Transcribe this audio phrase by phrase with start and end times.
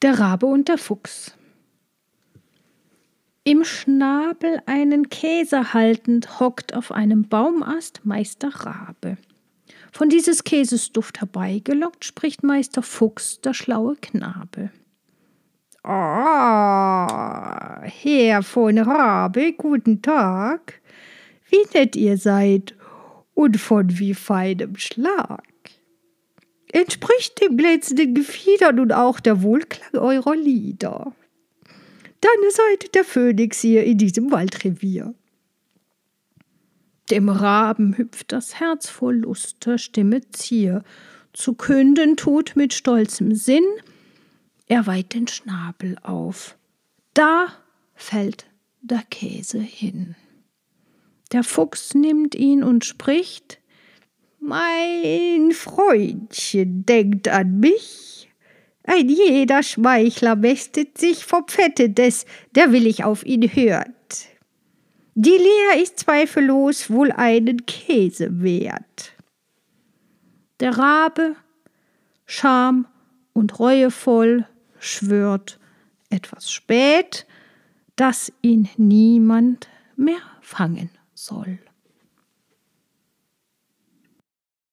[0.00, 1.34] Der Rabe und der Fuchs.
[3.42, 9.16] Im Schnabel einen Käse haltend, hockt auf einem Baumast Meister Rabe.
[9.90, 14.70] Von dieses Käses Duft herbeigelockt, spricht Meister Fuchs, der schlaue Knabe.
[15.82, 20.80] Ah, Herr von Rabe, guten Tag.
[21.48, 22.76] Wie nett ihr seid
[23.34, 25.47] und von wie feinem Schlag.
[26.72, 31.14] Entspricht dem glänzenden Gefieder nun auch der Wohlklang eurer Lieder.
[32.20, 35.14] Dann seid der Phönix hier in diesem Waldrevier.
[37.10, 40.84] Dem Raben hüpft das Herz vor Lust, der Stimme zier,
[41.32, 43.64] zu künden tut mit stolzem Sinn,
[44.66, 46.58] er weiht den Schnabel auf.
[47.14, 47.46] Da
[47.94, 48.46] fällt
[48.82, 50.14] der Käse hin.
[51.32, 53.57] Der Fuchs nimmt ihn und spricht
[54.40, 58.30] Mein Freundchen denkt an mich.
[58.84, 62.24] Ein jeder Schmeichler mästet sich vom Fette des,
[62.54, 63.94] der willig auf ihn hört.
[65.14, 69.12] Die Leer ist zweifellos wohl einen Käse wert.
[70.60, 71.34] Der Rabe,
[72.24, 72.86] scham
[73.32, 74.46] und reuevoll,
[74.78, 75.58] schwört
[76.08, 77.26] etwas spät,
[77.96, 81.58] dass ihn niemand mehr fangen soll.